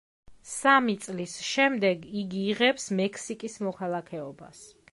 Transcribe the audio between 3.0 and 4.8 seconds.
მექსიკის მოქალაქეობას.